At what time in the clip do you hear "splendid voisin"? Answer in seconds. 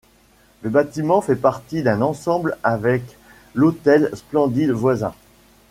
4.15-5.13